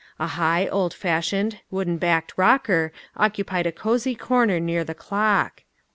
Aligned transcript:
A 0.19 0.25
high, 0.29 0.65
old 0.67 0.95
fashioned, 0.95 1.59
wooden 1.69 1.99
backed 1.99 2.33
rocker 2.35 2.91
occupied 3.15 3.67
a 3.67 3.71
cosey 3.71 4.15
corner 4.15 4.59
near 4.59 4.83
the 4.83 4.95
clock. 4.95 5.61